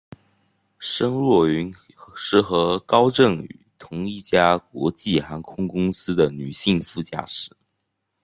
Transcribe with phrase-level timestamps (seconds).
[0.79, 1.71] 申若云
[2.15, 7.55] 是和高振宇同一家国际航空公司的女性副驾驶。